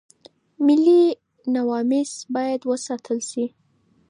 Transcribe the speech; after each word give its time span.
ملي 0.65 1.03
نواميس 1.55 2.11
بايد 2.33 2.61
وساتل 2.71 3.19
شي. 3.29 3.45